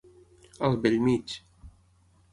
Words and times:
Al 0.69 0.79
bell 0.85 0.97
mig. 1.09 1.27